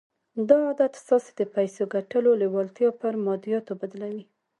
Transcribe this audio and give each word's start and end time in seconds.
دا 0.49 0.57
عادت 0.67 0.93
ستاسې 1.03 1.31
د 1.39 1.41
پيسو 1.55 1.83
ګټلو 1.95 2.29
لېوالتیا 2.41 2.89
پر 3.01 3.13
ماديياتو 3.25 3.73
بدلوي. 3.81 4.23